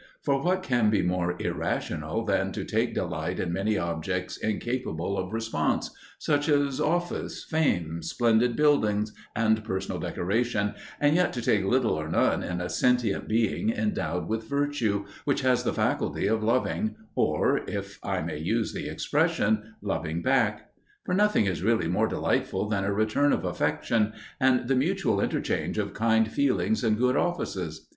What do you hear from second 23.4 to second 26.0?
affection, and the mutual interchange of